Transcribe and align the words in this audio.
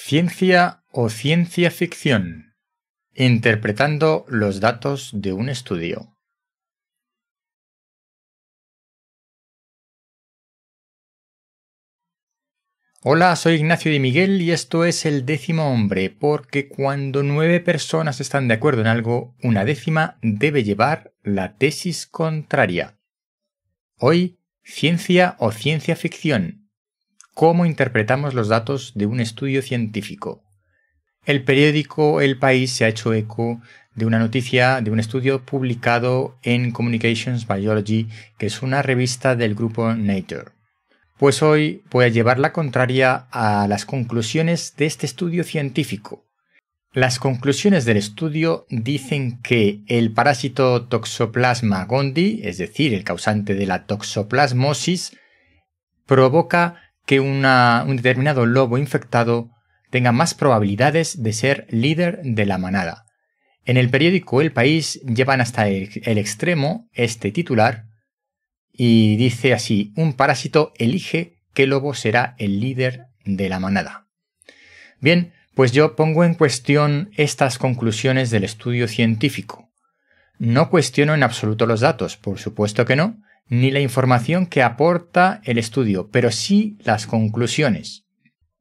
Ciencia 0.00 0.84
o 0.90 1.10
ciencia 1.10 1.70
ficción. 1.70 2.54
Interpretando 3.14 4.24
los 4.28 4.60
datos 4.60 5.10
de 5.12 5.34
un 5.34 5.50
estudio. 5.50 6.16
Hola, 13.02 13.36
soy 13.36 13.56
Ignacio 13.56 13.92
de 13.92 13.98
Miguel 13.98 14.40
y 14.40 14.52
esto 14.52 14.84
es 14.84 15.04
el 15.04 15.26
décimo 15.26 15.70
hombre, 15.70 16.08
porque 16.08 16.68
cuando 16.68 17.22
nueve 17.22 17.60
personas 17.60 18.20
están 18.20 18.48
de 18.48 18.54
acuerdo 18.54 18.80
en 18.80 18.86
algo, 18.86 19.34
una 19.42 19.66
décima 19.66 20.18
debe 20.22 20.62
llevar 20.64 21.12
la 21.22 21.56
tesis 21.56 22.06
contraria. 22.06 22.98
Hoy, 23.98 24.38
ciencia 24.62 25.36
o 25.38 25.50
ciencia 25.50 25.96
ficción 25.96 26.57
cómo 27.38 27.66
interpretamos 27.66 28.34
los 28.34 28.48
datos 28.48 28.94
de 28.96 29.06
un 29.06 29.20
estudio 29.20 29.62
científico. 29.62 30.42
El 31.24 31.44
periódico 31.44 32.20
El 32.20 32.36
País 32.36 32.72
se 32.72 32.84
ha 32.84 32.88
hecho 32.88 33.14
eco 33.14 33.60
de 33.94 34.06
una 34.06 34.18
noticia 34.18 34.80
de 34.80 34.90
un 34.90 34.98
estudio 34.98 35.44
publicado 35.44 36.36
en 36.42 36.72
Communications 36.72 37.46
Biology, 37.46 38.08
que 38.38 38.46
es 38.46 38.60
una 38.60 38.82
revista 38.82 39.36
del 39.36 39.54
grupo 39.54 39.94
Nature. 39.94 40.46
Pues 41.16 41.40
hoy 41.40 41.84
voy 41.92 42.06
a 42.06 42.08
llevar 42.08 42.40
la 42.40 42.52
contraria 42.52 43.28
a 43.30 43.68
las 43.68 43.84
conclusiones 43.84 44.74
de 44.76 44.86
este 44.86 45.06
estudio 45.06 45.44
científico. 45.44 46.24
Las 46.92 47.20
conclusiones 47.20 47.84
del 47.84 47.98
estudio 47.98 48.66
dicen 48.68 49.40
que 49.42 49.82
el 49.86 50.12
parásito 50.12 50.88
Toxoplasma 50.88 51.84
gondii, 51.84 52.40
es 52.42 52.58
decir, 52.58 52.94
el 52.94 53.04
causante 53.04 53.54
de 53.54 53.66
la 53.66 53.86
toxoplasmosis, 53.86 55.16
provoca 56.04 56.87
que 57.08 57.20
un 57.20 57.96
determinado 57.96 58.44
lobo 58.44 58.76
infectado 58.76 59.48
tenga 59.88 60.12
más 60.12 60.34
probabilidades 60.34 61.22
de 61.22 61.32
ser 61.32 61.66
líder 61.70 62.20
de 62.22 62.44
la 62.44 62.58
manada. 62.58 63.06
En 63.64 63.78
el 63.78 63.88
periódico 63.88 64.42
El 64.42 64.52
País 64.52 65.00
llevan 65.06 65.40
hasta 65.40 65.68
el, 65.68 65.88
extremo 66.18 66.86
este 66.92 67.32
titular 67.32 67.86
y 68.70 69.16
dice 69.16 69.54
así, 69.54 69.94
un 69.96 70.12
parásito 70.12 70.74
elige 70.76 71.38
qué 71.54 71.66
lobo 71.66 71.94
será 71.94 72.34
el 72.36 72.60
líder 72.60 73.06
de 73.24 73.48
la 73.48 73.58
manada. 73.58 74.06
Bien, 75.00 75.32
pues 75.54 75.72
yo 75.72 75.96
pongo 75.96 76.24
en 76.24 76.34
cuestión 76.34 77.10
estas 77.16 77.56
conclusiones 77.56 78.30
del 78.30 78.44
estudio 78.44 78.86
científico. 78.86 79.70
No 80.38 80.68
cuestiono 80.68 81.14
en 81.14 81.22
absoluto 81.22 81.64
los 81.64 81.80
datos, 81.80 82.18
por 82.18 82.38
supuesto 82.38 82.84
que 82.84 82.96
no, 82.96 83.22
ni 83.48 83.70
la 83.70 83.80
información 83.80 84.46
que 84.46 84.62
aporta 84.62 85.40
el 85.44 85.58
estudio, 85.58 86.08
pero 86.10 86.30
sí 86.30 86.76
las 86.84 87.06
conclusiones. 87.06 88.04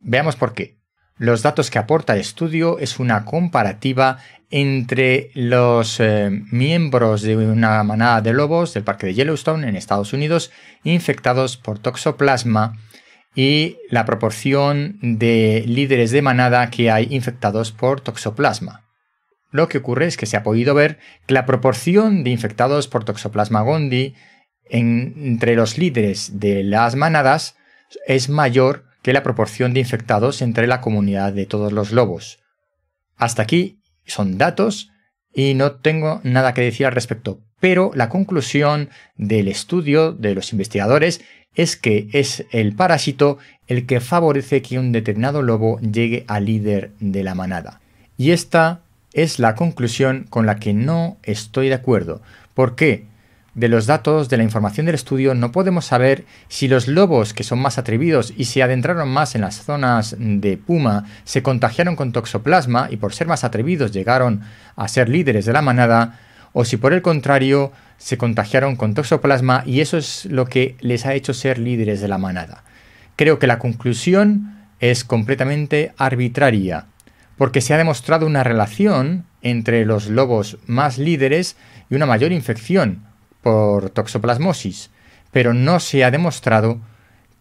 Veamos 0.00 0.36
por 0.36 0.52
qué. 0.54 0.78
Los 1.16 1.42
datos 1.42 1.70
que 1.70 1.78
aporta 1.78 2.14
el 2.14 2.20
estudio 2.20 2.78
es 2.78 2.98
una 2.98 3.24
comparativa 3.24 4.18
entre 4.50 5.30
los 5.34 6.00
eh, 6.00 6.28
miembros 6.50 7.22
de 7.22 7.36
una 7.36 7.82
manada 7.84 8.20
de 8.20 8.32
lobos 8.32 8.74
del 8.74 8.84
parque 8.84 9.06
de 9.06 9.14
Yellowstone 9.14 9.68
en 9.68 9.76
Estados 9.76 10.12
Unidos 10.12 10.50
infectados 10.82 11.56
por 11.56 11.78
toxoplasma 11.78 12.76
y 13.34 13.78
la 13.90 14.04
proporción 14.04 14.98
de 15.00 15.64
líderes 15.66 16.10
de 16.10 16.22
manada 16.22 16.70
que 16.70 16.90
hay 16.90 17.08
infectados 17.10 17.72
por 17.72 18.00
toxoplasma. 18.00 18.84
Lo 19.50 19.68
que 19.68 19.78
ocurre 19.78 20.06
es 20.06 20.16
que 20.16 20.26
se 20.26 20.36
ha 20.36 20.42
podido 20.42 20.74
ver 20.74 20.98
que 21.26 21.34
la 21.34 21.46
proporción 21.46 22.24
de 22.24 22.30
infectados 22.30 22.88
por 22.88 23.04
toxoplasma 23.04 23.62
gondii 23.62 24.14
entre 24.68 25.56
los 25.56 25.78
líderes 25.78 26.40
de 26.40 26.64
las 26.64 26.96
manadas 26.96 27.56
es 28.06 28.28
mayor 28.28 28.84
que 29.02 29.12
la 29.12 29.22
proporción 29.22 29.74
de 29.74 29.80
infectados 29.80 30.42
entre 30.42 30.66
la 30.66 30.80
comunidad 30.80 31.32
de 31.32 31.46
todos 31.46 31.72
los 31.72 31.92
lobos. 31.92 32.38
Hasta 33.16 33.42
aquí 33.42 33.78
son 34.06 34.38
datos 34.38 34.90
y 35.32 35.54
no 35.54 35.72
tengo 35.72 36.20
nada 36.24 36.54
que 36.54 36.62
decir 36.62 36.86
al 36.86 36.92
respecto, 36.92 37.40
pero 37.60 37.90
la 37.94 38.08
conclusión 38.08 38.90
del 39.16 39.48
estudio 39.48 40.12
de 40.12 40.34
los 40.34 40.52
investigadores 40.52 41.20
es 41.54 41.76
que 41.76 42.08
es 42.12 42.46
el 42.50 42.74
parásito 42.74 43.38
el 43.66 43.86
que 43.86 44.00
favorece 44.00 44.62
que 44.62 44.78
un 44.78 44.92
determinado 44.92 45.42
lobo 45.42 45.78
llegue 45.80 46.24
al 46.26 46.46
líder 46.46 46.92
de 47.00 47.22
la 47.22 47.34
manada. 47.34 47.80
Y 48.16 48.30
esta 48.30 48.82
es 49.12 49.38
la 49.38 49.54
conclusión 49.54 50.26
con 50.28 50.46
la 50.46 50.56
que 50.56 50.74
no 50.74 51.18
estoy 51.22 51.68
de 51.68 51.74
acuerdo. 51.74 52.20
¿Por 52.54 52.74
qué? 52.74 53.06
De 53.54 53.68
los 53.68 53.86
datos 53.86 54.28
de 54.28 54.36
la 54.36 54.42
información 54.42 54.86
del 54.86 54.96
estudio 54.96 55.34
no 55.34 55.52
podemos 55.52 55.84
saber 55.84 56.24
si 56.48 56.66
los 56.66 56.88
lobos 56.88 57.32
que 57.32 57.44
son 57.44 57.60
más 57.60 57.78
atrevidos 57.78 58.34
y 58.36 58.46
se 58.46 58.62
adentraron 58.62 59.08
más 59.08 59.34
en 59.34 59.42
las 59.42 59.62
zonas 59.62 60.16
de 60.18 60.56
puma 60.56 61.04
se 61.24 61.42
contagiaron 61.42 61.94
con 61.94 62.10
toxoplasma 62.12 62.88
y 62.90 62.96
por 62.96 63.14
ser 63.14 63.28
más 63.28 63.44
atrevidos 63.44 63.92
llegaron 63.92 64.42
a 64.74 64.88
ser 64.88 65.08
líderes 65.08 65.44
de 65.44 65.52
la 65.52 65.62
manada 65.62 66.18
o 66.52 66.64
si 66.64 66.76
por 66.76 66.92
el 66.92 67.02
contrario 67.02 67.72
se 67.96 68.18
contagiaron 68.18 68.74
con 68.74 68.94
toxoplasma 68.94 69.62
y 69.66 69.80
eso 69.80 69.98
es 69.98 70.26
lo 70.26 70.46
que 70.46 70.76
les 70.80 71.06
ha 71.06 71.14
hecho 71.14 71.32
ser 71.32 71.58
líderes 71.58 72.00
de 72.00 72.08
la 72.08 72.18
manada. 72.18 72.64
Creo 73.16 73.38
que 73.38 73.46
la 73.46 73.60
conclusión 73.60 74.66
es 74.80 75.04
completamente 75.04 75.92
arbitraria 75.96 76.86
porque 77.36 77.60
se 77.60 77.74
ha 77.74 77.78
demostrado 77.78 78.26
una 78.26 78.42
relación 78.42 79.26
entre 79.42 79.84
los 79.84 80.08
lobos 80.08 80.58
más 80.66 80.98
líderes 80.98 81.56
y 81.90 81.94
una 81.94 82.06
mayor 82.06 82.32
infección 82.32 83.02
por 83.44 83.90
toxoplasmosis, 83.90 84.90
pero 85.30 85.52
no 85.52 85.78
se 85.78 86.02
ha 86.02 86.10
demostrado 86.10 86.80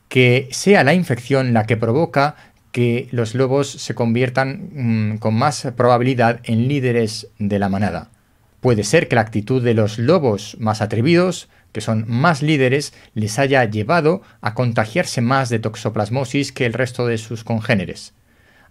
que 0.09 0.49
sea 0.51 0.83
la 0.83 0.93
infección 0.93 1.53
la 1.53 1.65
que 1.65 1.77
provoca 1.77 2.35
que 2.73 3.07
los 3.11 3.35
lobos 3.35 3.71
se 3.71 3.95
conviertan 3.95 4.69
mm, 4.73 5.17
con 5.17 5.33
más 5.33 5.65
probabilidad 5.77 6.41
en 6.43 6.67
líderes 6.67 7.29
de 7.39 7.57
la 7.57 7.69
manada. 7.69 8.09
Puede 8.59 8.83
ser 8.83 9.07
que 9.07 9.15
la 9.15 9.21
actitud 9.21 9.63
de 9.63 9.73
los 9.73 9.97
lobos 9.97 10.57
más 10.59 10.81
atrevidos, 10.81 11.49
que 11.71 11.81
son 11.81 12.05
más 12.07 12.41
líderes, 12.41 12.93
les 13.13 13.39
haya 13.39 13.63
llevado 13.65 14.21
a 14.41 14.53
contagiarse 14.53 15.21
más 15.21 15.49
de 15.49 15.59
toxoplasmosis 15.59 16.51
que 16.51 16.65
el 16.65 16.73
resto 16.73 17.07
de 17.07 17.17
sus 17.17 17.43
congéneres. 17.43 18.13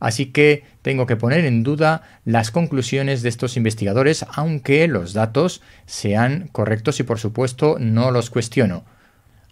Así 0.03 0.27
que 0.27 0.65
tengo 0.83 1.07
que 1.07 1.15
poner 1.15 1.45
en 1.45 1.63
duda 1.63 2.03
las 2.25 2.51
conclusiones 2.51 3.23
de 3.23 3.29
estos 3.29 3.57
investigadores, 3.57 4.27
aunque 4.35 4.89
los 4.89 5.13
datos 5.13 5.63
sean 5.87 6.49
correctos 6.51 6.99
y 6.99 7.05
por 7.05 7.21
supuesto 7.21 7.77
no 7.79 8.11
los 8.11 8.29
cuestiono. 8.29 8.85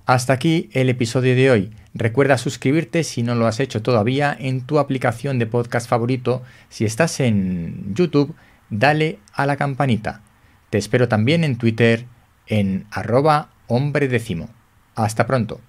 Hasta 0.06 0.32
aquí 0.32 0.68
el 0.72 0.88
episodio 0.88 1.36
de 1.36 1.52
hoy. 1.52 1.70
Recuerda 1.94 2.36
suscribirte 2.36 3.04
si 3.04 3.22
no 3.22 3.36
lo 3.36 3.46
has 3.46 3.60
hecho 3.60 3.80
todavía 3.80 4.36
en 4.36 4.62
tu 4.62 4.80
aplicación 4.80 5.38
de 5.38 5.46
podcast 5.46 5.88
favorito. 5.88 6.42
Si 6.68 6.84
estás 6.84 7.20
en 7.20 7.94
YouTube, 7.94 8.34
dale 8.70 9.20
a 9.32 9.46
la 9.46 9.54
campanita. 9.54 10.22
Te 10.70 10.78
espero 10.78 11.06
también 11.06 11.44
en 11.44 11.58
Twitter 11.58 12.06
en 12.48 12.86
arroba 12.90 13.50
hombre 13.68 14.08
décimo. 14.08 14.50
Hasta 14.96 15.28
pronto. 15.28 15.60